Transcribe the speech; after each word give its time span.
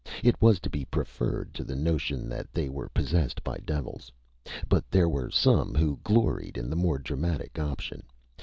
It 0.23 0.41
was 0.41 0.59
to 0.61 0.69
be 0.71 0.83
preferred 0.85 1.53
to 1.53 1.63
the 1.63 1.75
notion 1.75 2.27
that 2.27 2.51
they 2.55 2.69
were 2.69 2.89
possessed 2.89 3.43
by 3.43 3.59
devils. 3.59 4.11
But 4.67 4.89
there 4.89 5.07
were 5.07 5.29
some 5.29 5.75
who 5.75 5.99
gloried 6.03 6.57
in 6.57 6.71
the 6.71 6.75
more 6.75 6.97
dramatic 6.97 7.59
opinion. 7.59 8.05